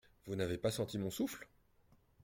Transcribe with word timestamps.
Vous 0.25 0.35
n’avez 0.35 0.57
pas 0.57 0.71
senti 0.71 0.97
mon 0.97 1.11
souffle? 1.11 1.47